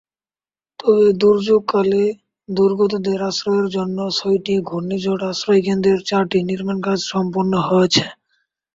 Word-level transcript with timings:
তবে 0.79 1.05
দুর্যোগকালে 1.21 2.03
দুর্গতদের 2.49 3.19
আশ্রয়ের 3.29 3.67
জন্য 3.75 3.97
ছয়টি 4.17 4.53
ঘূর্ণিঝড় 4.69 5.23
আশ্রয়কেন্দ্রের 5.31 5.99
চারটির 6.09 6.47
নির্মাণকাজ 6.51 6.99
সম্পন্ন 7.11 7.53
হয়েছে। 7.67 8.03